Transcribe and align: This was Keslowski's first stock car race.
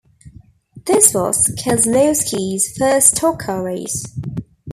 This 0.87 1.13
was 1.13 1.53
Keslowski's 1.63 2.75
first 2.75 3.17
stock 3.17 3.37
car 3.41 3.61
race. 3.61 4.03